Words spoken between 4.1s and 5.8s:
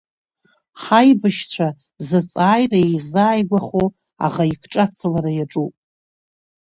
аӷа икҿацалара иаҿуп.